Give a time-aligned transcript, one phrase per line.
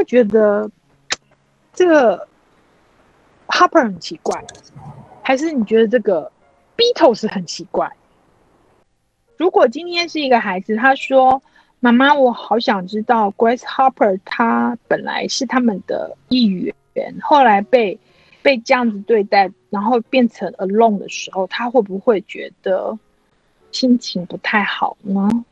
[0.00, 0.70] 会觉得
[1.74, 2.26] 这个
[3.48, 4.42] Harper 很奇怪，
[5.22, 6.32] 还是你觉得这个
[6.74, 7.90] Beatles 很奇怪？
[9.36, 11.42] 如果今天是一个孩子，他说
[11.80, 17.98] ：“妈妈，我好想知道 Grace Hopper 他本来是他们的一员，后来被
[18.40, 22.98] 被这样子对待，然后变成 alone 的时候，他会不会觉得
[23.70, 25.44] 心情不太好呢？”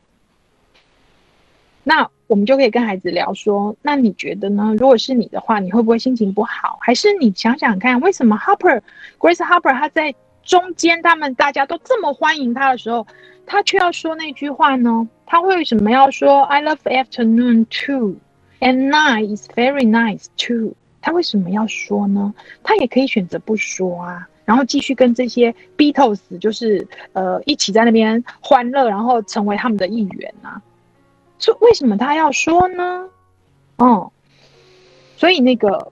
[1.85, 4.73] 那我们就可以跟孩子聊说：“那你觉得呢？
[4.77, 6.77] 如果是你的话，你会不会心情不好？
[6.79, 8.79] 还是你想想看，为什么 Hopper
[9.17, 13.05] Grace Hopper 他在？”中间，他们大家都这么欢迎他的时候，
[13.45, 15.07] 他却要说那句话呢？
[15.27, 18.15] 他为什么要说 "I love afternoon too,
[18.59, 20.73] and night is very nice too"？
[21.01, 22.33] 他为什么要说呢？
[22.63, 30.59] 他也可以选择不说啊，然后继续跟这些 Beatles 就是呃一起在那边欢乐，然后成为他们的一员啊。
[31.39, 33.09] 所以为什么他要说呢？
[33.77, 34.11] 哦，
[35.17, 35.91] 所以那个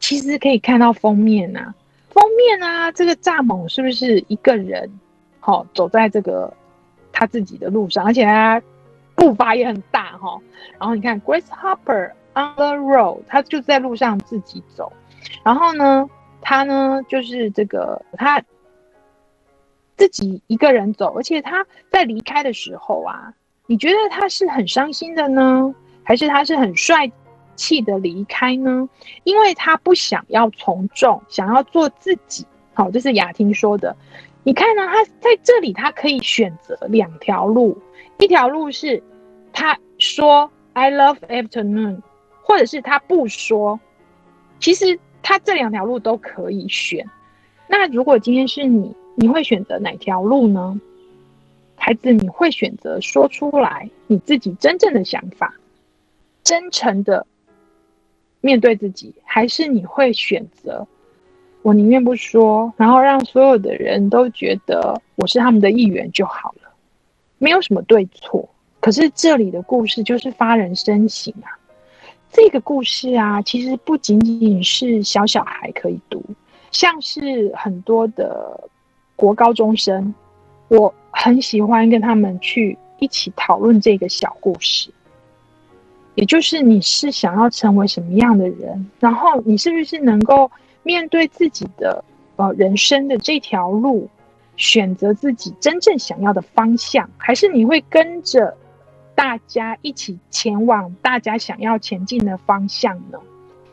[0.00, 1.74] 其实可以看到封面啊。
[2.08, 4.90] 封面啊，这个蚱蜢是不是一个人？
[5.38, 6.52] 好、哦，走在这个
[7.12, 8.60] 他自己的路上，而且他
[9.14, 10.42] 步伐也很大哈、哦。
[10.78, 14.92] 然后你看，Grace Hopper on the road，他就在路上自己走。
[15.44, 16.08] 然后呢，
[16.40, 18.42] 他呢就是这个他
[19.96, 23.32] 自己一个人走，而且他在离开的时候啊，
[23.70, 27.08] 你觉得他是很伤心的呢，还是他是很帅？
[27.54, 28.88] 气的离开呢？
[29.22, 32.44] 因为他不想要从众，想要做自己。
[32.74, 33.96] 好，这是雅婷说的。
[34.42, 34.84] 你看呢？
[34.88, 37.78] 他在这里，他可以选择两条路。
[38.18, 39.00] 一条路是
[39.52, 42.00] 他说 “I love afternoon”，
[42.42, 43.78] 或者是他不说。
[44.58, 47.08] 其实他这两条路都可以选。
[47.68, 50.80] 那如果今天是你，你会选择哪条路呢？
[51.90, 55.52] 孩子，你会选择说出来你自己真正的想法，
[56.44, 57.26] 真诚的。
[58.42, 60.86] 面对自己，还是你会选择
[61.62, 66.70] 我宁愿不说，然后让所有的人都觉得我是他们的一员就好了，
[67.38, 68.48] 没有什么对错。
[68.78, 71.58] 可是这里的故事就是发人深省啊！
[72.30, 76.24] 这个故事啊，其实不仅仅是小小孩可以读，
[76.70, 78.70] 像是很多的
[79.16, 80.14] 国高中生，
[80.68, 84.90] 我很喜欢跟他们去一起讨论这个小故事。
[86.16, 90.50] 也就是你是想要成为什么样的人，然后你是不是能够
[90.82, 92.04] 面对自己的
[92.36, 94.08] 呃人生的这条路，
[94.56, 98.54] 选择自己真正想要的方向，还是你会跟着
[99.14, 103.18] 大家一起前往大家想要前进的方向呢？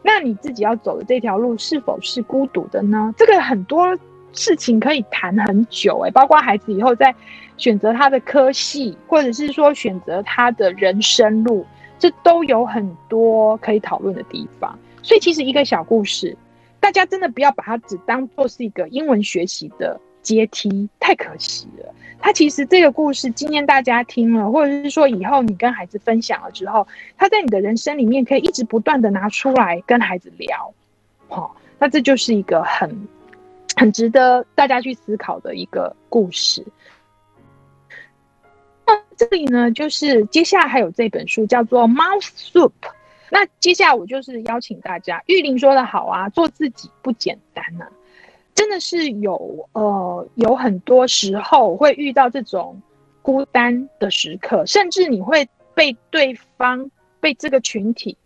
[0.03, 3.13] 那你自己要走的这条路是否是孤独的呢？
[3.17, 3.97] 这个很多
[4.33, 7.13] 事情可以谈很久诶，包括孩子以后在
[7.57, 11.65] 选择他的科系，或者是说选择他的人生路。
[11.99, 16.37] 这都有很多可以讨论的地方，所以其实一个小故事，
[16.79, 21.91] 大家真的不要把它只当做是一个英文学习的阶梯，太可惜了。
[22.19, 30.71] 它其实这个故事，今天大家听了，或者是说以后你跟孩子分享了之后，他在你的人生里面可以一直不断的拿出来跟孩子聊，
[31.29, 33.07] 好，那这就是一个很
[33.77, 36.65] 很值得大家去思考的一个故事。
[38.85, 42.71] 那这里呢，就是接下来还有这本书叫做《Mouth Soup》。
[43.29, 47.91] 那接下来我就是邀请大家，玉玲说的好啊，做自己不简单呐、啊，
[48.55, 52.81] 真的是有呃有很多时候会遇到这种
[53.21, 56.89] 孤单的时刻，甚至你会被对方
[57.19, 58.17] 被这个群体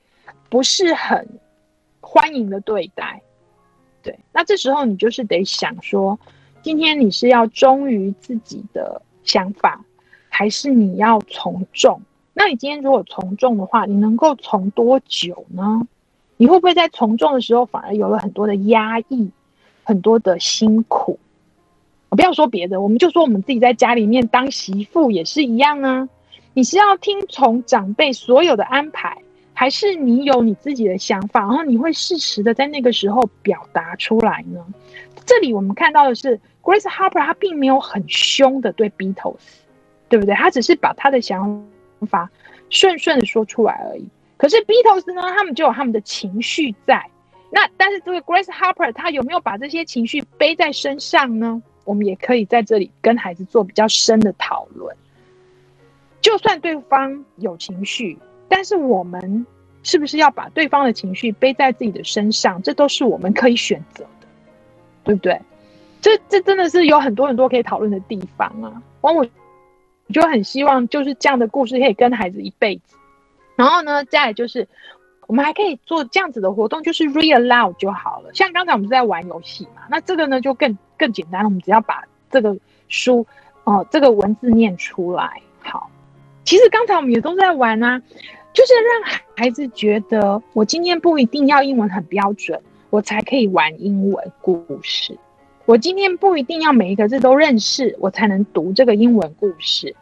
[0.50, 1.28] 不是很
[2.00, 3.20] 欢迎的对待。
[4.04, 6.20] 对，那这时候你就是得想说，
[6.62, 9.84] 今天你是要忠于自己的想法。
[10.34, 12.02] 还是你要从众？
[12.34, 15.86] 那你今天如果从众的话，你能够从多久呢？
[16.38, 19.30] 你会不会在从众的时候反而有了很多的压抑，
[19.84, 21.20] 很多的辛苦？
[22.08, 26.08] 我不要说别的，我们就说我们自己在家里面当媳妇也是一样啊。
[26.54, 29.22] 你是要听从长辈所有的安排，
[29.62, 34.66] 还是你有你自己的想法，然后你会适时的在那个时候表达出来呢？
[35.24, 39.38] 这里我们看到的是 Grace Harper 她并没有很凶的对 Beatles。
[40.10, 40.34] 对不对？
[40.34, 41.64] 他只是把他的想
[42.10, 42.28] 法
[42.72, 44.06] 顺顺的说出来而已。
[44.36, 47.06] 可是 Beatles 呢，他们就有他们的情绪在。
[47.52, 51.62] 那但是这个 Grace Harper 他有没有把这些情绪背在身上呢？
[51.86, 54.98] 我们也可以在这里跟孩子做比较深的讨论。
[56.20, 58.18] 就算对方有情绪，
[58.52, 59.48] 但是我们
[59.82, 62.62] 是不是要把对方的情绪背在自己的身上？
[62.62, 64.28] 这都是我们可以选择的，
[65.06, 65.42] 对不对？
[66.02, 68.84] 这这真的是有很多很多可以讨论的地方啊。
[69.02, 69.26] 王我。
[70.12, 72.98] 就很希望就是这样的故事可以跟孩子一辈子。
[73.56, 74.68] 然后呢，再就是
[75.26, 78.30] 我们还可以做这样子的活动，就是 read aloud 就好了。
[78.34, 81.48] 像刚才我们是在玩游戏嘛，那这个呢就更更简单了。
[81.48, 82.58] 我们只要把这个
[82.90, 83.26] 书
[83.64, 85.42] 哦、这个文字念出来。
[85.62, 85.90] 好，
[86.44, 88.02] 其实刚才我们也都在玩啊，
[88.54, 95.18] 就是让孩子觉得我今天不一定要英文很标准，我才可以玩英文故事。
[95.66, 99.96] 我今天不一定要每一个字都认识，我才能读这个英文故事。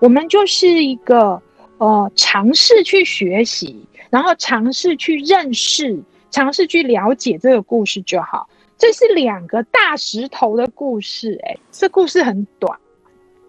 [0.00, 1.40] 我们就是一个
[1.78, 5.98] 呃，尝试去学习，然后尝试去认识，
[6.30, 8.48] 尝试去了解这个故事就好。
[8.76, 12.78] 这是两个大石头的故事，哎，这故事很短，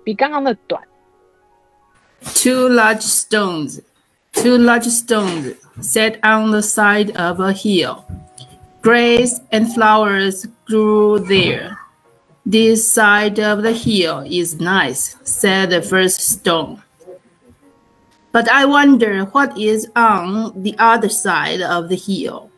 [0.06, 0.82] 比刚刚的短。
[2.22, 3.82] Two large stones,
[4.42, 8.06] two large stones set on the side of a hill.
[8.81, 11.80] Grass and flowers grew there.
[12.45, 16.81] This side of the hill is nice, said the first stone.
[18.31, 22.51] But I wonder what is on the other side of the hill.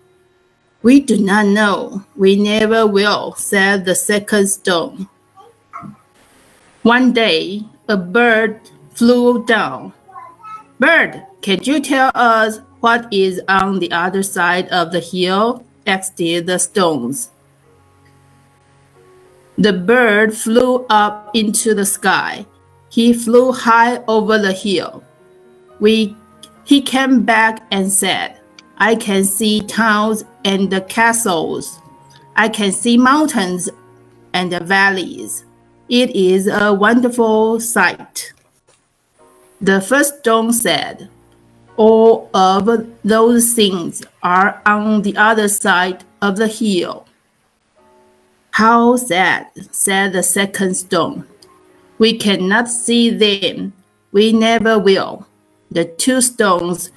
[0.81, 2.03] We do not know.
[2.15, 5.07] We never will, said the second stone.
[6.83, 8.61] One day, a bird
[8.93, 9.93] flew down.
[10.79, 15.65] Bird, can you tell us what is on the other side of the hill?
[15.87, 17.31] asked the stones.
[19.57, 22.45] The bird flew up into the sky.
[22.89, 25.03] He flew high over the hill.
[25.79, 26.15] We,
[26.63, 28.39] he came back and said,
[28.77, 31.79] I can see towns and the castles.
[32.35, 33.69] I can see mountains
[34.33, 35.45] and the valleys.
[35.89, 38.33] It is a wonderful sight.
[39.59, 41.09] The first stone said,
[41.79, 42.67] All of
[43.05, 47.05] those things are on the other side of the hill.
[48.51, 51.25] How sad, said the second stone.
[51.97, 53.71] We cannot see them.
[54.11, 55.25] We never will.
[55.71, 56.91] The two stones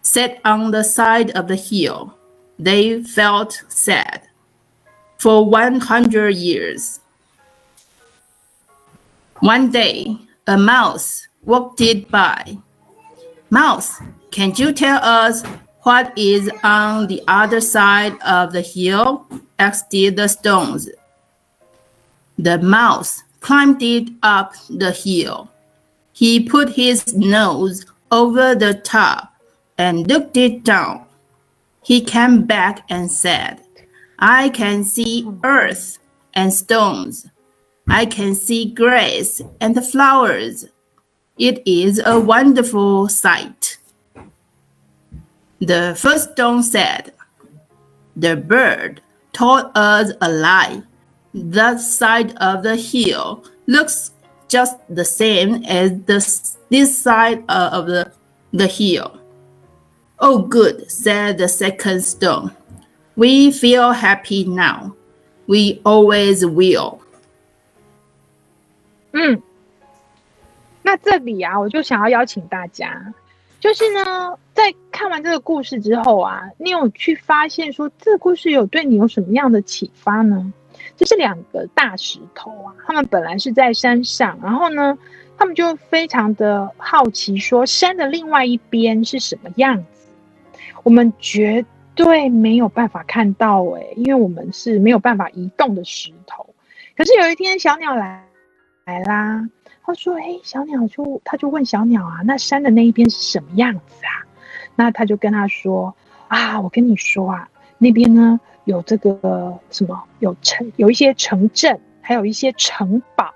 [0.00, 2.16] sat on the side of the hill.
[2.58, 4.22] They felt sad.
[5.18, 7.00] For 100 years.
[9.40, 10.16] One day,
[10.46, 12.56] a mouse walked by.
[13.54, 14.00] Mouse,
[14.32, 15.44] can you tell us
[15.82, 19.28] what is on the other side of the hill?
[19.60, 20.88] asked the stones.
[22.36, 25.48] The mouse climbed it up the hill.
[26.12, 29.32] He put his nose over the top
[29.78, 31.06] and looked it down.
[31.84, 33.62] He came back and said,
[34.18, 35.98] I can see earth
[36.34, 37.30] and stones.
[37.86, 40.66] I can see grass and flowers.
[41.38, 43.78] It is a wonderful sight.
[45.60, 47.12] The first stone said,
[48.16, 49.00] The bird
[49.32, 50.82] told us a lie
[51.34, 54.12] that side of the hill looks
[54.48, 56.20] just the same as the,
[56.70, 58.12] this side uh, of the,
[58.52, 59.18] the hill.
[60.20, 62.52] Oh, good, said the second stone.
[63.16, 64.94] We feel happy now.
[65.48, 67.00] We always will.
[69.12, 69.40] 嗯，
[70.96, 73.12] 这里啊，我就想要邀请大家，
[73.60, 80.52] 就是呢，在看完这个故事之后啊，你有去发现说这个故事有对你有什么样的启发呢？
[80.96, 84.96] 这是两个大石头啊，他们本来是在山上，然后呢，
[85.36, 90.06] 他们就非常的好奇，说山的另外一边是什么样子？
[90.82, 96.46] 我们绝对没有办法看到诶、因为我们是没有办法移动的石头。
[96.96, 98.24] 可是有一天，小鸟来
[98.84, 99.48] 来啦，
[99.84, 104.24] 他说：“诶，小鸟就他就问小鸟啊，那山的那一边是什么样子啊？”
[104.76, 105.94] 那他就跟他说
[106.28, 107.48] ：“啊，我跟你说啊，
[107.78, 113.30] 那边呢。”有这个什么，有城，有一些城镇，还有一些城堡，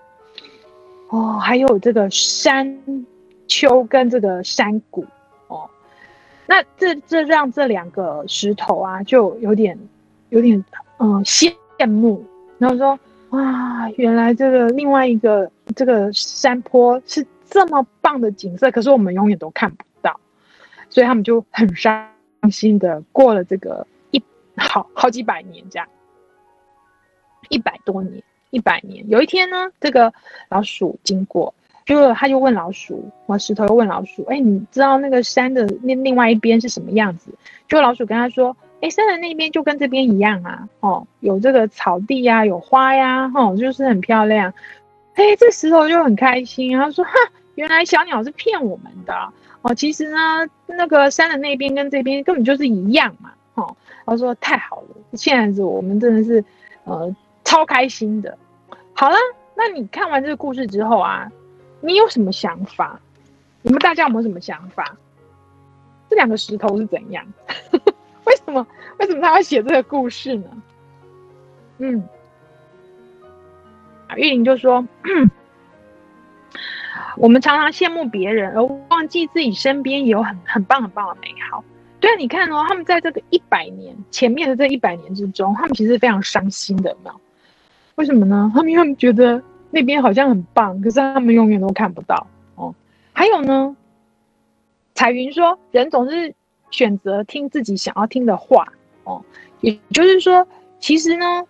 [1.11, 2.81] 哦，还有这个山
[3.47, 5.05] 丘跟这个山谷，
[5.49, 5.69] 哦，
[6.47, 9.79] 那这这让这两个石头啊，就有点
[10.31, 10.65] 有点
[10.97, 11.55] 嗯羡
[11.87, 12.25] 慕，
[12.57, 20.19] 然后说哇，原来这个另外一个这个山坡是这么棒的景色，可是我们永远都看不到，
[20.91, 22.09] 所以他们就很伤
[22.51, 24.23] 心的过了这个一。
[24.61, 25.87] 好好几百年这样，
[27.49, 28.21] 一百多年，
[28.51, 29.09] 一百年。
[29.09, 30.13] 有一天呢，这个
[30.49, 31.55] 老鼠经过，
[31.87, 37.31] 就他就问老鼠，我石头又问老鼠，哎，你知道那个山的另另外一边是什么样子？
[37.69, 44.53] 就老鼠跟他说，哎，山的那边就跟这边一样啊，哦，有这个草地呀，有花呀，哦，就是很漂亮。
[45.19, 47.11] 哎，这石头就很开心，他说，哈，
[47.57, 49.13] 原来小鸟是骗我们的
[49.63, 53.33] 哦，其实呢，那个山的那边跟这边根本就是一样嘛。
[53.55, 56.45] 哦，他说太好了，现在是我们真的是，
[56.85, 58.39] 呃，超开心的。
[58.95, 59.17] 好了，
[59.57, 61.29] 那你看完这个故事之后啊，
[61.81, 63.01] 你有什么想法？
[63.63, 64.97] 你们大家有没有什么想法？
[66.09, 67.27] 这两个石头是怎样？
[68.25, 68.65] 为什么？
[69.01, 70.63] 为什么他要写这个故事呢？
[71.79, 72.09] 嗯，
[74.17, 74.87] 玉玲就说
[77.17, 81.63] ：“我们常常羡慕别人，而忘记自己身边也有很很棒很棒的美好。”
[82.01, 87.21] 对啊，你看哦，他们在这个一百年前面的这一百年之中，他们其实非常伤心的，有没有？
[87.97, 88.51] 为什么呢？
[88.55, 92.25] 他们因为觉得那边好像很棒，可是他们永远都看不到
[92.55, 92.73] 哦。
[93.13, 93.77] 还有呢，
[94.95, 96.33] 彩云说，人总是
[96.71, 98.73] 选择听自己想要听的话
[99.03, 99.25] 哦，
[99.61, 100.47] 也就是说，
[100.79, 101.45] 其实呢，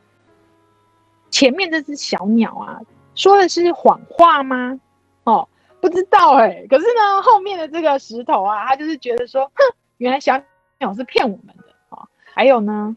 [1.30, 2.80] 前面这只小鸟啊，
[3.14, 4.78] 说的是谎话吗？
[5.24, 5.48] 哦，
[5.80, 9.62] 不知道哎、可是呢，后面的这个石头啊，他就是觉得说，哼。
[9.98, 10.40] 原来小
[10.78, 12.06] 鸟是骗我们的啊！
[12.32, 12.96] 还有呢，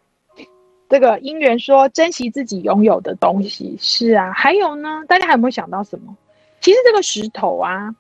[0.88, 4.32] 这个姻缘说珍惜自己拥有的东西是啊。
[4.34, 6.16] 还有呢，大家还有没有想到什么？
[6.60, 7.96] 其实这个石头啊，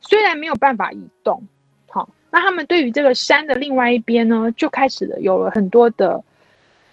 [0.00, 1.46] 虽然没有办法移动，
[1.88, 6.24] 好，那他们对于这个山的另外一边呢，就开始了有了很多的，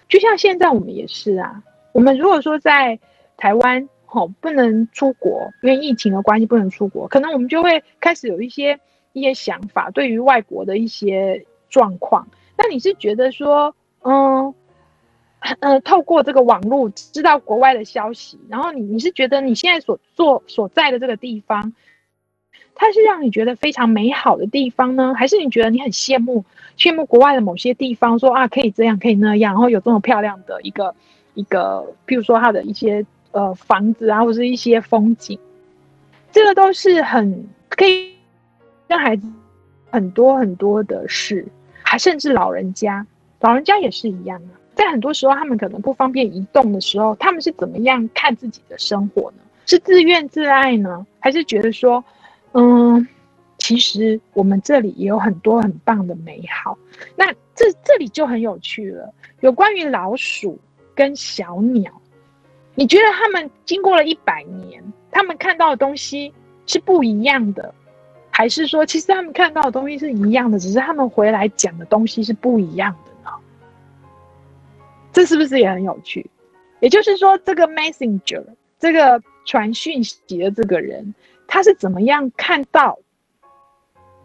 [0.08, 1.60] 就像现在我们也是啊。
[1.92, 2.98] 我们如果说在
[3.36, 8.80] 台湾，好，不能出国，因为疫情的关系不能出国，可能我们就会开始有一些。
[9.14, 14.54] 一些想法，对于外国的一些状况，那你是觉得说，嗯，
[15.60, 21.74] 呃，透过这个网络知道国外的消息，然后你你是觉得你现在所做所在的这个地方，
[22.74, 25.12] 它是让你觉得非常美好的地方呢？
[25.14, 26.46] 还是你觉得你很羡慕
[26.78, 30.94] 羡慕国外的某些地方，说啊可以这样可以那样，然后有这么漂亮的一个
[31.34, 35.38] 一个，譬如说他的一些呃房子啊，或者是一些风景，
[36.30, 38.12] 这个都是很可以。
[38.88, 39.26] 跟孩子
[39.90, 41.46] 很多很多的事，
[41.82, 43.06] 还甚至老人家，
[43.40, 44.48] 老人家也是一样的。
[44.74, 49.38] 在很多时候，他们可能不方便移动的时候，他们是怎么样看自己的生活呢？
[49.64, 52.04] 是自怨自艾呢，还是觉得说，
[52.52, 53.08] 嗯，
[53.56, 56.76] 其实我们这里也有很多很棒的美好？
[57.16, 59.10] 那这这里就很有趣了。
[59.40, 60.58] 有关于老鼠
[60.94, 61.92] 跟小鸟，
[62.74, 66.32] 你觉得他们经过了一百年，他们看到的东西
[66.66, 67.74] 是不一样的？
[68.30, 73.30] 还是说，其实他们看到的东西是一样的，只是他们回来讲的东西是不一样的呢？
[75.12, 76.28] 这是不是也很有趣？
[76.80, 78.42] 也就是说，这个 messenger，
[78.78, 81.14] 这个传讯息的这个人，
[81.46, 82.98] 他是怎么样看到？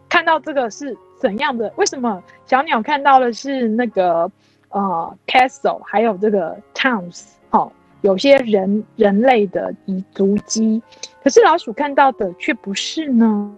[0.08, 1.70] 看到这个是怎样的？
[1.76, 4.30] 为什么小鸟看到的是那个
[4.70, 7.72] 呃 castle，还有这个 towns，哦，
[8.02, 10.82] 有些人人类的遗足迹，
[11.22, 13.54] 可是老鼠看到的却不是呢？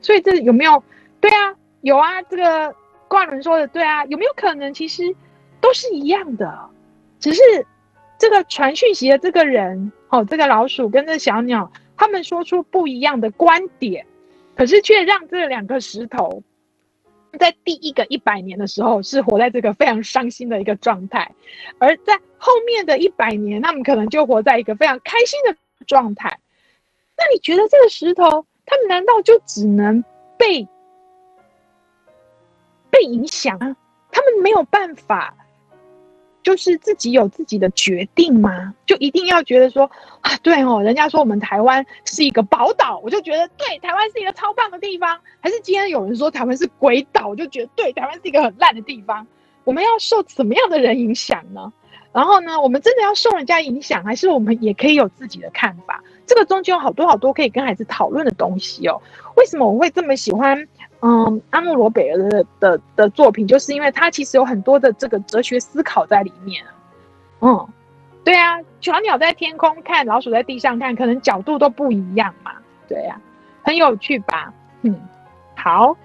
[0.00, 0.82] 所以这有没有？
[1.20, 2.22] 对啊，有啊。
[2.22, 2.74] 这个
[3.08, 5.14] 挂轮说的对啊，有没有可能其实
[5.60, 6.58] 都是一样的？
[7.18, 7.42] 只是
[8.18, 14.06] 这个传讯息的这个人，哦，这个老鼠跟这小鸟，他们说出不一样的观点，
[14.54, 16.42] 可是却让这两个石头
[17.38, 21.32] 在第一个一百年的时候是活在这个非常伤心的一个状态，
[21.78, 25.56] 而在后面的一百年，他们可能就活在一个非常开心的
[25.86, 26.40] 状态。
[27.16, 28.46] 那你觉得这个石头？
[28.66, 30.04] 他们难道就只能
[30.38, 30.68] 被
[32.88, 33.58] 被影响？
[34.12, 35.36] 他们没有办法，
[36.42, 38.74] 就是自己有自己的决定吗？
[38.86, 45.18] 就一定要觉得说啊，对哦，人家说我们台湾是一个宝岛，我就觉得对，台湾是一个超棒的地方。
[45.40, 49.26] 还是今天有人说台湾是鬼岛，我就觉得对，台湾是一个很烂的地方。
[49.64, 51.72] 我们要受什么样的人影响呢？
[52.12, 56.02] 然后呢，我们真的要受人家影响，还是我们也可以有自己的看法？
[56.26, 59.00] 这个中间有好多好多可以跟孩子讨论的东西哦。
[59.36, 60.66] 为什么我会这么喜欢？
[61.02, 66.64] 嗯，阿诺罗贝尔的的的作品，就是因为他其实有很多的这个哲学思考在里面。
[67.40, 67.68] 嗯，
[68.24, 72.52] 对啊，小鸟在天空看，老鼠在地上看，可能角度都不一样嘛。
[72.86, 73.20] 对呀，
[73.62, 74.52] 很有趣吧？
[74.82, 75.00] 嗯，
[75.56, 75.96] 好，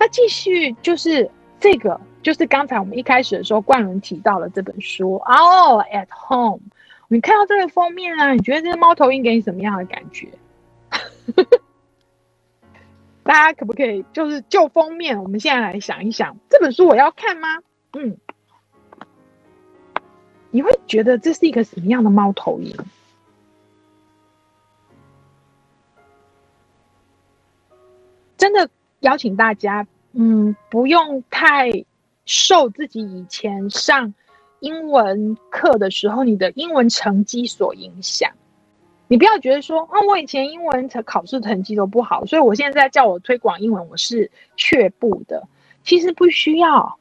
[0.00, 1.30] 那继续就是
[1.60, 2.00] 这个。
[2.22, 6.60] 就是刚才我们一开始的时候，冠伦提到了这本书哦，At Home。
[7.08, 10.28] 你看到这个封面啊，你觉得这个猫头鹰给你什么样的感觉？
[13.32, 17.48] 大家可不可以就是就封面，我们现在来想一想，这本书我要看吗？
[17.92, 18.18] 嗯，
[20.50, 22.76] 你会觉得这是一个什么样的猫头鹰？
[28.36, 28.68] 真的
[29.00, 31.70] 邀请大家，嗯，不用太。
[32.24, 34.14] 受自己以前上
[34.60, 38.30] 英文课的时候，你的英文成绩所影响。
[39.12, 45.46] 你不要觉得说，啊，我以前英文考试成绩都不好，所以我现在叫我推广英文，我是却步的。
[45.84, 46.98] 其实不需要，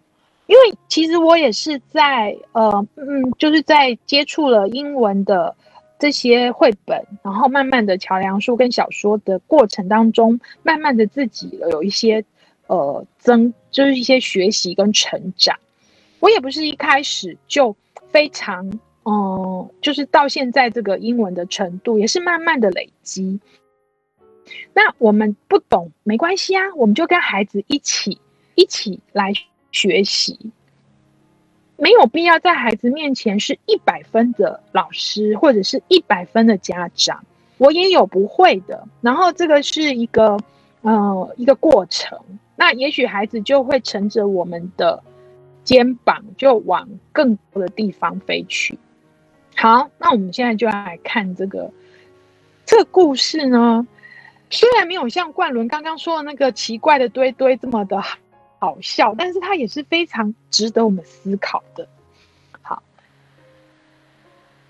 [0.47, 5.55] 因为其实我也是在呃，嗯，就是在接触了英文的
[5.97, 12.21] 这些绘本，然后慢慢的桥梁书跟小说的过程当中，慢慢的自己有一些。
[12.67, 15.53] 呃，增就是一些学习跟成长。
[16.21, 17.75] 我也不是一开始就
[18.09, 23.39] 非常，嗯，就是到现在这个英文的程度，也是慢慢的累积。
[24.73, 28.19] 那我们不懂没关系啊，我们就跟孩子一起
[28.55, 29.33] 一起来
[29.71, 30.51] 学习，
[31.77, 37.23] 没有必要在孩子面前是一百分的老师或者是一百分的家长。
[37.57, 40.37] 我也有不会的，然后这个是一个
[40.81, 42.19] 呃一个过程。
[42.55, 45.01] 那也许孩子就会乘着我们的
[45.63, 48.77] 肩膀，就往更多的地方飞去。
[49.61, 51.71] 好，那我们现在就要来看这个
[52.65, 53.87] 这个故事呢。
[54.49, 58.01] 虽然没有像冠伦刚刚说的那个奇怪的堆堆这么的
[58.57, 61.87] 好笑，但是它也是非常值得我们思考的。
[62.63, 62.81] 好，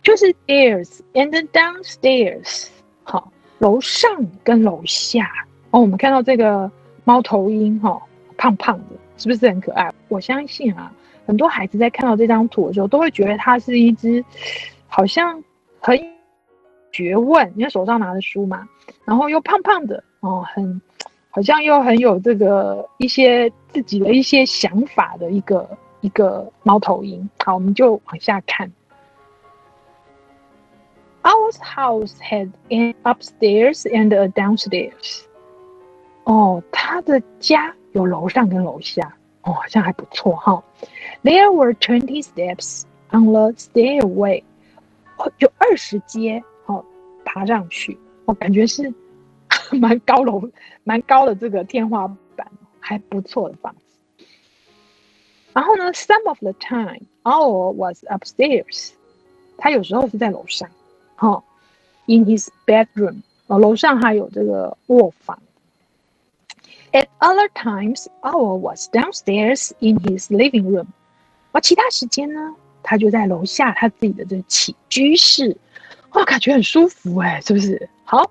[0.03, 2.67] 就是 stairs and downstairs，
[3.03, 4.11] 好，楼上
[4.43, 5.25] 跟楼下
[5.69, 5.79] 哦。
[5.79, 6.69] 我们看到这个
[7.05, 7.97] 猫头鹰哈、
[8.35, 9.89] 胖胖的，是不是很可爱？
[10.09, 10.93] 我相信啊，
[11.25, 14.23] 很多孩子在看到这张图的时候，都会觉得它是一只
[14.93, 15.41] 好像
[15.79, 15.97] 很
[16.91, 18.67] 学问，你看手上拿的书嘛。
[19.05, 20.81] 然后又胖胖的哦，很
[21.29, 27.27] 好像又很有这个一些自己的一些想法的一个一个猫头鹰。
[27.39, 28.69] 好，我们就往下看。
[31.23, 35.21] Our house had an upstairs and a downstairs。
[36.25, 40.61] 哦，他的家有楼上跟楼下，哦，好像还不错哈。
[41.23, 44.43] There were twenty steps on the stairway。
[45.21, 46.83] 哦，有二十阶，哦，
[47.23, 47.95] 爬上去。
[48.25, 48.91] 我感觉是
[49.71, 50.41] 蛮高楼、
[50.83, 54.25] 蛮高的这个天花板，还不错的房子。
[55.53, 58.91] 然后呢，some of the time our was upstairs，
[59.57, 60.67] 他有时候是在楼上，
[61.15, 61.43] 哈
[62.07, 65.37] ，in his bedroom，哦，楼上还有这个卧房。
[66.93, 70.87] At other times our was downstairs in his living room，
[71.51, 75.55] 而其他时间呢，他就在楼下他自己的这个起居室。
[76.11, 77.89] 哇，感觉很舒服哎，是不是？
[78.03, 78.29] 好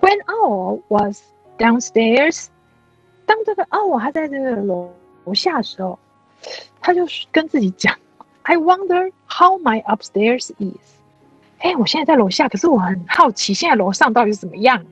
[0.00, 1.22] ，When Owl was
[1.56, 2.46] downstairs，
[3.24, 4.92] 当这个 Owl 他在这个楼
[5.24, 5.98] 楼下的时候，
[6.82, 7.96] 他就跟自己讲
[8.42, 10.94] ：“I wonder how my upstairs is。”
[11.60, 14.84] 哎，我现在在楼下，可是我很好奇，现在楼上到底是怎么样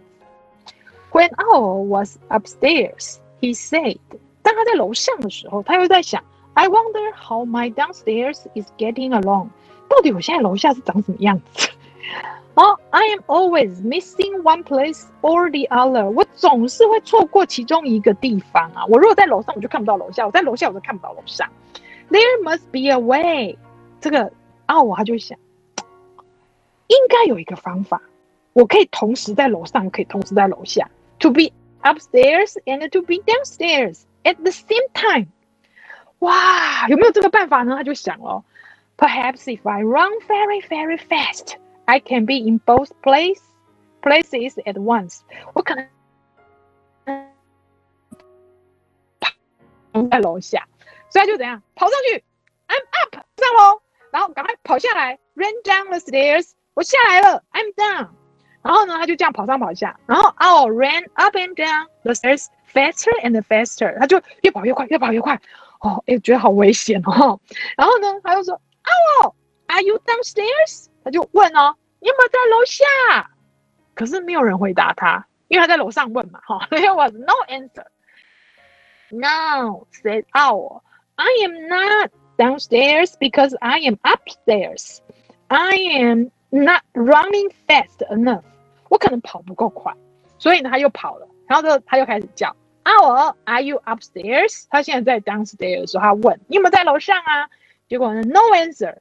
[1.11, 3.99] ？When Owl was upstairs，he said，
[4.41, 9.49] 当他在楼上的时候，他又在想：“I wonder how my downstairs is getting along。”
[9.89, 11.69] 到底我现在楼下是长什么样子？
[12.55, 16.11] 哦、oh,，I am always missing one place or the other。
[16.11, 18.85] 我总是会错过其中一个地方啊。
[18.89, 21.49] 我如果在楼上，我就看不到楼下；我在楼下，我就看不到楼上。
[22.11, 23.57] There must be a way。
[24.01, 24.31] 这个
[24.67, 25.39] 啊，我他就想，
[26.89, 28.03] 应该有一个方法，
[28.53, 30.91] 我可以同时在楼上，可以同时在楼下。
[31.21, 35.29] To be upstairs and to be downstairs at the same time。
[36.22, 37.76] 哇，有没有这个办法呢？
[37.76, 38.44] 他就想了，
[38.98, 43.42] Perhaps if I run very, very fast。I can be in both place
[44.02, 45.20] places at once。
[45.54, 45.88] 我可能
[49.94, 50.68] 跑在楼下，
[51.10, 52.24] 所以他就怎样跑上去？
[52.68, 53.82] I'm up 上楼，
[54.12, 56.52] 然后赶快跑下来，run down the stairs。
[56.74, 58.10] 我下来了，I'm down。
[58.64, 63.98] 然后呢，他就这样跑上跑下，然后 Owl ran up and down the stairs faster and faster。
[64.00, 65.40] 他就越跑越快，越跑越快。
[65.83, 67.39] 哦，哎，觉得好危险哦。
[67.77, 68.55] 然后呢，他又说
[69.21, 69.35] ：“Ow,
[69.67, 70.87] are you downstairs？
[71.05, 73.31] 他就问哦，你有没有在楼下？
[73.95, 76.67] 可是没有人回答他，因为他在楼上问嘛，哈。
[76.71, 77.85] There was no answer.
[79.11, 80.83] Now said Owl.
[81.17, 85.01] I am not downstairs because I am upstairs.
[85.49, 88.45] I am not running fast enough.
[88.89, 89.93] 我可能跑不够快，
[90.39, 91.29] 所以呢，他又跑了。
[91.47, 94.65] 然后呢，他又开始叫 Owl, Are you upstairs?
[94.71, 97.49] 他现在在 downstairs 时候，他问你有没有在楼上啊？
[97.89, 98.97] 结果呢，No answer.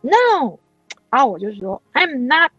[0.00, 0.58] No.
[1.10, 2.52] 啊，我就说，I'm not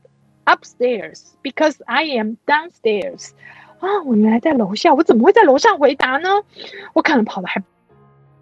[0.46, 3.32] upstairs because I am downstairs。
[3.80, 6.30] 啊，我原来在楼下，我怎么会在楼上回答呢？
[6.94, 7.64] 我可能跑得还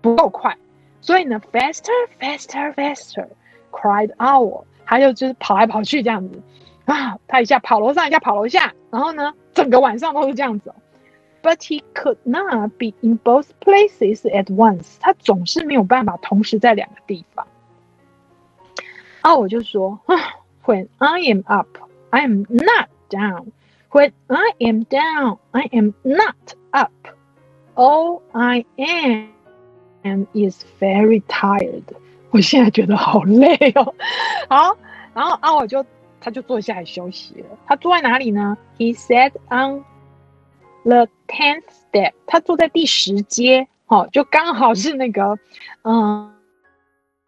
[0.02, 0.58] 不够快，
[1.00, 3.28] 所以呢，faster, faster, faster,
[3.72, 4.66] cried owl。
[4.84, 6.42] 还有就是跑来跑去这样子
[6.86, 10.74] 啊，他一下跑楼上，一下跑楼下，然后呢，整个晚上都是这样子。
[11.42, 14.98] But he could not be in both places at once。
[15.00, 17.48] 他总是没有办法同时在两个地方。
[19.22, 20.00] 啊，我就说
[20.66, 21.68] ，When I am up,
[22.10, 23.52] I am not down.
[23.92, 26.92] When I am down, I am not up.
[27.76, 31.84] All I am is very tired.
[32.32, 33.94] 我现在觉得好累哦。
[34.50, 34.78] 好，
[35.14, 35.86] 然后啊，我就
[36.22, 37.58] 他就坐下来休息了。
[37.66, 39.84] 他坐在哪里呢？He sat on
[40.84, 42.14] the tenth step.
[42.26, 45.38] 他坐在第十阶，哦，就刚好是那个，
[45.84, 46.34] 嗯。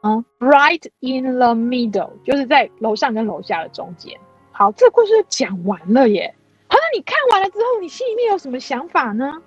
[0.03, 4.19] 嗯，right in the middle，就是在楼上跟楼下的中间。
[4.51, 6.33] 好，这个故事就讲完了耶。
[6.67, 9.39] 好，那你看完了之后，你心里面有什么想法呢？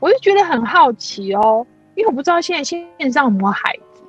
[0.00, 4.02] 我就觉得很好奇哦，因为我不知道现在线上有没有孩子。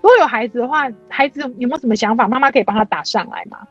[0.00, 2.26] 如果有孩子的话，孩子有没有什么想法？
[2.26, 3.68] 妈妈可以帮他打上来吗？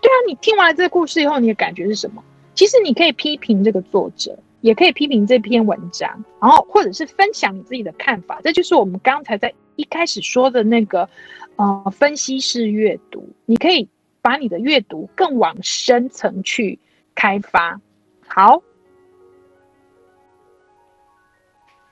[0.00, 2.22] 对啊，你听完了这个故事以后，你的感觉是什么？
[2.54, 8.40] 其实你可以批评这个作者，也可以批评这篇文章，然后或者是分享你自己的看法。
[8.42, 11.08] 这就是我们刚才在一开始说的那个，
[11.54, 13.28] 呃，分析式阅读。
[13.44, 13.88] 你可以
[14.20, 16.80] 把你的阅读更往深层去
[17.14, 17.80] 开发。
[18.26, 18.56] 好，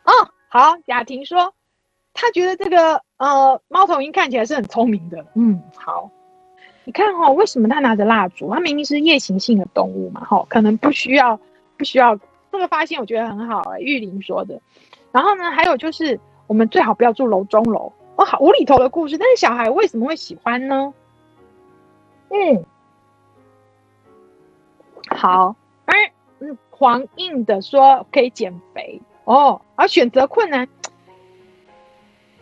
[0.03, 0.11] 哦，
[0.49, 1.55] 好，雅婷说，
[2.13, 5.25] 她觉得这个呃猫头鹰看起来是很聪明的。
[5.37, 6.11] 嗯，好。
[6.87, 8.53] 你看、哦，为什么他拿着蜡烛？
[8.53, 11.39] 他明明是夜行性的动物嘛，哈，可能不需要，
[11.79, 12.19] 不需要
[12.55, 13.83] 这个发现，我觉得很好哎、欸。
[13.83, 14.61] 玉林说的。
[15.13, 17.93] 然后呢，还有就是，我们最好不要住楼中楼。
[18.17, 20.95] 哦，好无厘头的故事，但是小孩为什么会喜欢呢？
[22.31, 22.65] 嗯，
[25.09, 25.55] 好，
[25.87, 25.95] 哎，
[26.39, 30.69] 嗯，黄印的说可以减肥哦，而选择困难，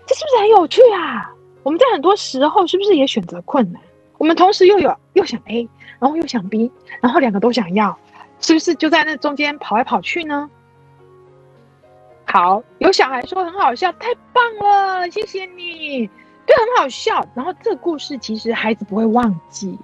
[0.06, 1.34] 这是不是很有趣啊？
[1.62, 3.80] 我们在很多时候是不是也选择困难？
[4.18, 6.70] 我们同时又有又想 A，然后又想 B，
[7.00, 7.98] 然后两个都想要，
[8.42, 10.50] 是不是就在那中间跑来跑去呢？
[12.24, 16.06] 好，有小孩说很好笑，太棒了，谢谢你，
[16.46, 17.26] 对，很好笑。
[17.34, 19.78] 然后这故事其实孩子不会忘记。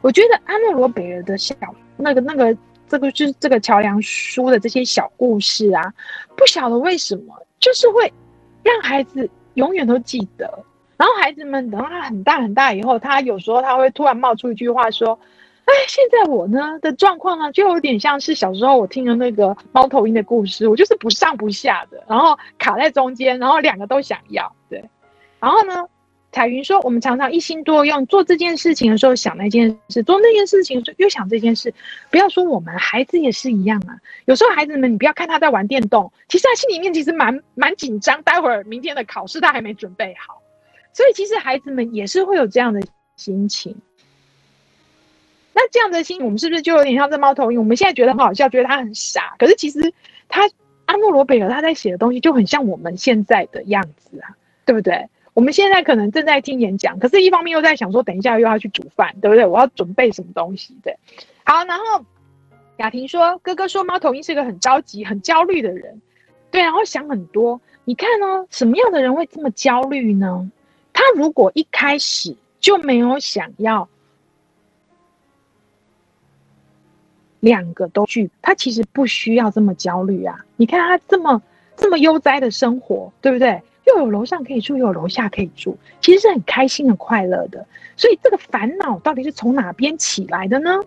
[0.00, 1.54] 我觉得阿诺罗贝尔的小
[1.96, 2.56] 那个那个
[2.88, 5.92] 这个就是这个桥梁书的这些小故事啊，
[6.36, 8.12] 不晓得为什么，就是会
[8.62, 10.64] 让孩子永远都记得。
[10.96, 15.18] 然后孩子们等到他很大很大以后，他有时候他会突然冒出一句话说
[15.64, 24.82] ：“哎，现在我呢的状况呢，就有点像是小时候我听的那个猫头鹰的故事，我就是不上不下的，然后卡在中间，然后两个都想要。”对。
[25.38, 25.84] 然后呢，
[26.32, 31.72] 彩云说：“我们常常一心多用，做这件事情的时候想那件事，做那件事情的时候又想这件事。
[32.10, 33.94] 不要说我们孩子也是一样啊。
[34.24, 40.40] 有时候孩子们，你不要看他在玩电动，其实他心里面其实蛮蛮紧张，待会儿明天的考试他还没准备好。”
[40.92, 42.80] 所以其实孩子们也是会有这样的
[43.16, 43.76] 心情。
[45.54, 47.58] 那这样的心情，我们是不是就有点像这猫头鹰？
[47.58, 49.34] 我们现在觉得很好笑，觉得他很傻。
[49.38, 49.92] 可是其实
[50.28, 50.42] 他
[50.86, 55.08] 阿诺罗贝尔他在写的东西就很像我们现在的样子啊，对不对？
[55.34, 59.46] 我们现在可能正在听演讲，可是一方面又在想说，等一下又要去煮饭，对不对？
[59.46, 60.76] 我要准备什么东西？
[60.82, 60.96] 对。
[61.44, 62.04] 好，然后
[62.76, 66.00] 雅婷说，哥哥说猫头鹰是个很着急、很焦虑的人，
[66.50, 67.60] 对，然后想很多。
[67.84, 68.46] 你看呢？
[68.50, 70.50] 什么样的人会这么焦虑呢？
[70.92, 73.88] 他如果一开始就没有想要
[77.42, 80.38] 两个都去，他其实不需要这么焦虑啊！
[80.54, 81.42] 你看他这么
[81.76, 83.60] 这么悠哉的生活，对不对？
[83.84, 87.66] 又有楼上可以住，又有楼下可以住，其实是很开心、很快乐的。
[87.96, 90.78] 所以这个烦恼到底是从哪边起来的呢？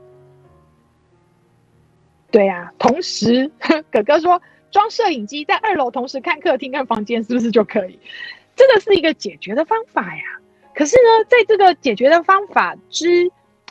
[2.31, 3.51] 对啊，同时
[3.91, 4.41] 哥哥说
[4.71, 7.99] 装摄影机在二楼，同时看客厅跟房间，是不是就可以？
[8.55, 10.23] 这个是一个解决的方法呀，
[10.73, 13.29] 可是呢，在这个解决的方法之，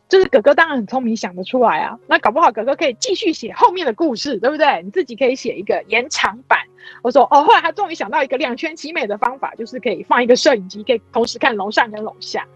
[0.08, 1.98] 就是哥哥当然很聪明，想得出来啊。
[2.06, 4.82] 那搞不好哥哥可以继续写后面的故事，对不对？
[4.82, 6.58] 你自己可以写一个延长版。
[7.02, 12.46] 我说哦，后来他终于想到一个两全其美的方法，就是可以放一个摄影机，可以同时看楼上跟楼下。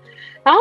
[0.45, 0.61] 然后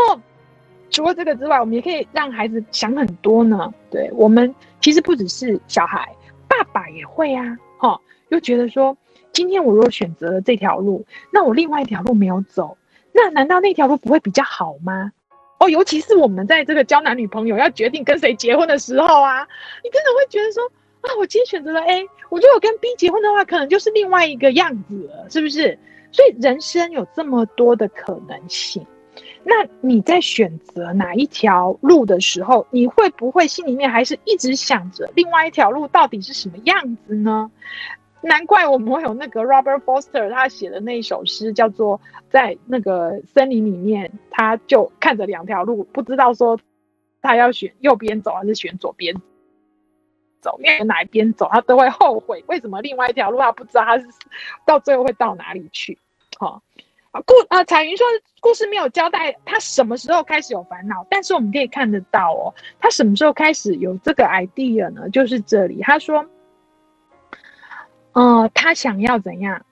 [0.90, 3.74] 除了这个之外，我们也可以让孩子想很多呢。
[3.92, 6.08] 对，我们其实不只是小孩，
[6.48, 7.58] 爸爸也会啊。
[7.78, 8.98] 哈、又觉得说。
[9.34, 12.76] 今天我如果选择了这条路，那我另外一条路没有走，
[13.14, 15.12] 那难道那条路不会比较好吗？
[15.60, 19.48] 哦，尤其是我们在这个交男女朋友要决定跟谁结婚的时候啊，
[19.84, 20.64] 你真的会觉得说
[21.02, 25.78] 啊，我今天选择了 A，我如果跟 B 结婚的话，可能就是另外一个样子了，是不是？
[26.12, 28.86] 所以人生有这么多的可能性，
[29.44, 37.52] 那你在选择哪一条路的时候，你会不会心里面还是一直想着另外一条路到底是什么样子呢？
[38.22, 46.60] 难怪我们会有那个 Robert Foster 他写的那一首诗，叫做在那个森林里面，他就看着两条路，不知道说
[47.22, 49.16] 他要选右边走还是选左边
[50.42, 52.44] 走，因为哪一边走他都会后悔。
[52.48, 54.06] 为什么另外一条路他不知道他是
[54.66, 55.98] 到最后会到哪里去？
[56.40, 56.62] 好，
[57.12, 58.06] 故啊彩云说
[58.42, 65.08] 故事没有交代他什么时候开始有烦恼，但是我们可以看得到哦，他什么时候开始有这个 idea 呢？
[65.12, 66.26] 就是这里他说。
[68.18, 69.64] 哦，他想要怎样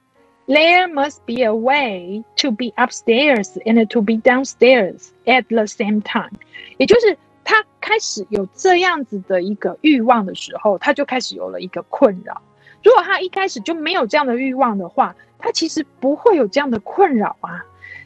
[0.46, 6.04] ？There must be a way to be upstairs and to be downstairs at the same
[6.04, 6.30] time。
[6.78, 12.40] 也就是他开始有这样子的一个欲望的时候，他就开始有了一个困扰。
[12.84, 17.66] 如果他一开始就没有这样的欲望的话，他其实不会有这样的困扰啊。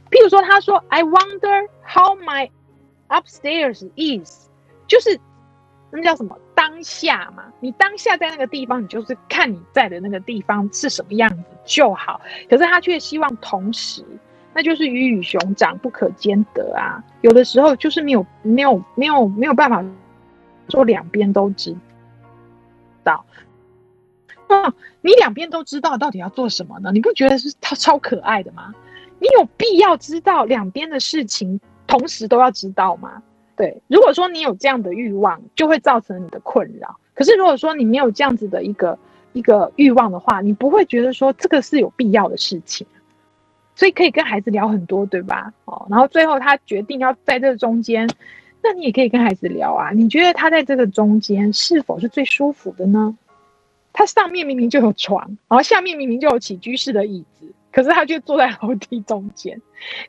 [0.10, 2.49] 譬如说，他说：“I wonder how my
[3.10, 4.47] upstairs is。”
[4.88, 5.19] 就是
[5.91, 7.43] 那叫什么当下嘛？
[7.60, 12.21] 你当下在那个地方，你就是看你在的那个地方是什么样子就好。
[12.49, 14.06] 可是他却希望同时，
[14.54, 17.04] 那就是鱼与熊掌不可兼得啊！
[17.21, 19.84] 有的时候就是没有、没有、没有、没有办法
[20.69, 21.75] 说两边都知
[23.04, 23.25] 道。
[24.47, 26.91] 那你两边都知道，到底要做什么呢？
[26.91, 28.73] 你不觉得是他超可爱的吗？
[29.19, 33.21] 你有必要知道两边的事情，同时都要知道吗？
[33.60, 36.98] 对，如果说你有这样的欲望，就会造成你的困扰。
[37.13, 38.98] 可是如果说你没有这样子的一个
[39.34, 42.88] 一个欲望的话，你不会觉得说这个是有必要的事情。
[43.76, 45.52] 所以可以跟孩子聊很多，对吧？
[45.65, 48.10] 哦，然后最后他决定要在这中间，
[48.63, 49.91] 那你也可以跟孩子聊啊。
[49.91, 53.17] 你觉得他在这个中间是否是最舒服的呢？
[53.91, 57.45] 他上面明明就有床，然后下面明明就有起居室的椅子。
[57.74, 59.62] 可是他却坐在楼梯中间，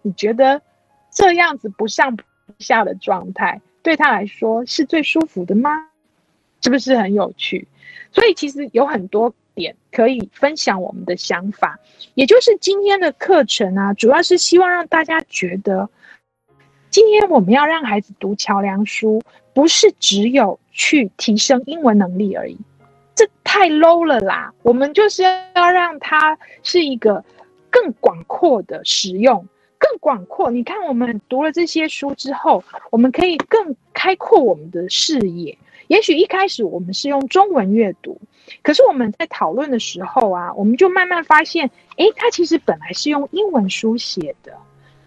[0.03, 0.63] 你觉得
[1.11, 2.23] 这样子不上不
[2.59, 5.71] 下的状态对他来说是最舒服的吗？
[6.61, 7.67] 是不是很有趣？
[8.13, 11.79] 所以其实有很多点可以分享我们的想法，
[12.15, 15.89] 也就是今天的课程啊，主要是希望让大家觉得，
[16.91, 19.23] 今天我们要让孩子读桥梁书，
[19.55, 22.59] 不是只有去提升英文能力而已，
[23.15, 24.53] 这太 low 了啦。
[24.63, 27.25] 我们就是要让他是一个。
[27.73, 29.47] 更广阔的使用，
[29.81, 30.49] 更广阔。
[30.53, 35.57] 你看，我们读了这些书之后，我们可以更开阔我们的视野。
[35.89, 38.21] 也许一开始我们是用中文阅读，
[38.63, 44.53] 可是我们在讨论的时候啊，我们就慢慢发现，诶，它其实本来是用英文书写的。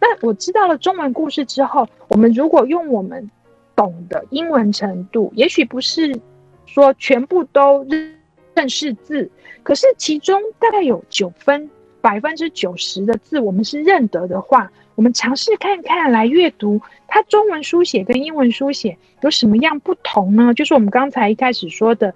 [0.02, 3.32] 那我知道了中文故事之后，我们如果用我们
[3.78, 6.20] 懂的英文程度，也许不是
[6.66, 9.32] 说全部都认识字，
[9.64, 11.70] 可是其中大概有九分。
[12.04, 20.54] 百分之九十的字我们是认得的话，我们尝试看看来阅读它中文书写跟英文书写有什么样不同呢？
[20.54, 22.14] 就是我们刚才一开始说的，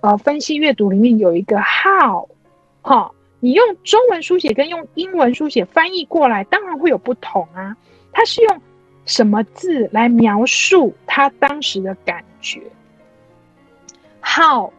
[0.00, 2.28] 呃，分析阅读里面有一个 how，
[2.82, 7.76] 哈，你用中文书写跟用英文书写翻译过来，当然会有不同啊。
[8.10, 8.60] 它是用
[9.06, 12.60] 什么字来描述他当时的感觉
[14.20, 14.72] ？how。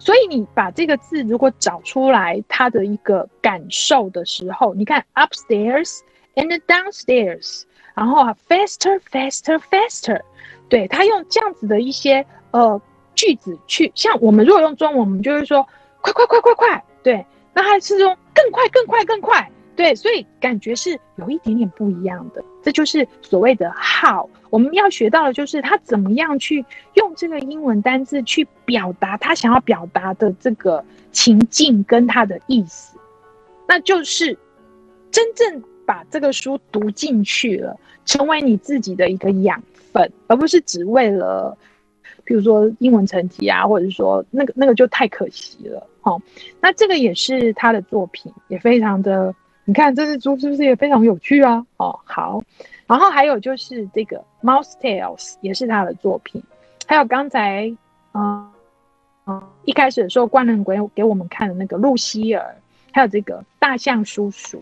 [0.00, 5.98] 所以你把这个字如果找出来，它的一个感受的时候，你看 upstairs
[6.34, 10.22] and downstairs，然后啊 faster faster faster，
[10.70, 12.80] 对，他用这样子的一些呃
[13.14, 15.66] 句子去，像我们如果用中文，我们就会说
[16.00, 19.50] 快快快快快，对，那他是用更快更快更快。
[19.80, 24.28] 对，所以感觉是有一点点不一样的，这就是所谓的 how。
[24.50, 26.62] 我们要学到的就是他怎么样去
[26.96, 32.98] 用这个英文单字去表达他想要表达的这个情境跟他的意思，
[33.66, 34.36] 那就是
[35.10, 39.62] 真正把这个书读进去了，成为你自己的一个养
[39.94, 41.56] 分，而不是只为了，
[42.22, 45.86] 比如说英文成绩啊，或者是说那个那个就太可惜了。
[46.02, 46.20] 好，
[46.60, 49.34] 那这个也是他的作品，也非常的。
[49.64, 51.64] 你看这只猪是不是也非常有趣啊？
[51.76, 52.42] 哦，好，
[52.86, 56.42] 然后还有就是这个《Mouse Tales》也是他的作品，
[56.86, 57.72] 还有刚才
[58.14, 58.50] 嗯
[59.26, 62.42] 嗯、一开始的时候关人鬼给我们看的那个《露西尔》，
[62.92, 64.58] 还有这个《大象叔叔》，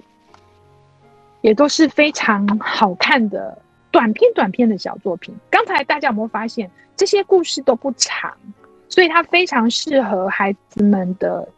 [1.41, 3.57] 也都是非常好看的
[3.91, 5.35] 短篇短篇的小作品。
[5.49, 8.37] 刚才大家有没有发现这些故事都不长，
[8.91, 11.49] 所以它非常适合孩子们的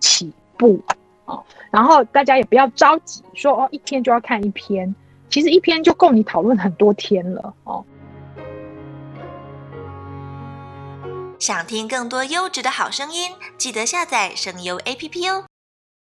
[0.00, 0.80] 起步。
[1.24, 4.94] 哦，然后大家也不要着急说哦，一天就要看一篇，
[5.30, 7.84] 其实一篇就够你讨论很多天了哦。
[11.38, 15.44] 想听更多优质的好声音，记得下载声优 APP 哦。